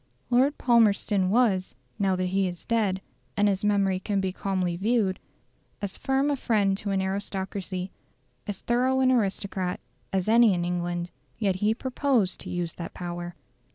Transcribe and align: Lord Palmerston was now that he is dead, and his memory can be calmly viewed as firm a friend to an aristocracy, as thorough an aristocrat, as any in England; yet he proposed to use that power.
Lord 0.31 0.57
Palmerston 0.57 1.29
was 1.29 1.75
now 1.99 2.15
that 2.15 2.29
he 2.29 2.47
is 2.47 2.65
dead, 2.65 3.03
and 3.37 3.47
his 3.47 3.63
memory 3.63 3.99
can 3.99 4.19
be 4.19 4.31
calmly 4.31 4.75
viewed 4.75 5.19
as 5.79 5.95
firm 5.95 6.31
a 6.31 6.35
friend 6.35 6.75
to 6.79 6.89
an 6.89 7.03
aristocracy, 7.03 7.91
as 8.47 8.61
thorough 8.61 9.01
an 9.01 9.11
aristocrat, 9.11 9.79
as 10.11 10.27
any 10.27 10.55
in 10.55 10.65
England; 10.65 11.11
yet 11.37 11.57
he 11.57 11.75
proposed 11.75 12.39
to 12.39 12.49
use 12.49 12.73
that 12.73 12.95
power. 12.95 13.35